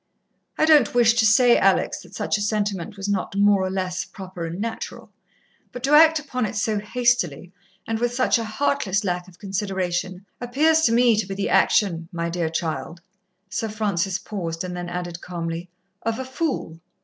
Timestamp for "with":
7.99-8.11